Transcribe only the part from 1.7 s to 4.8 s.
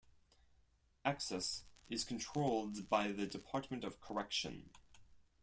is controlled by the Department of Correction.